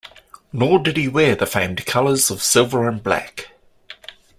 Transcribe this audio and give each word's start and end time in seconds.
Nor 0.51 0.79
did 0.79 0.97
he 0.97 1.07
wear 1.07 1.35
the 1.35 1.45
famed 1.45 1.85
colors 1.85 2.31
of 2.31 2.41
silver 2.41 2.87
and 2.87 3.03
black. 3.03 3.51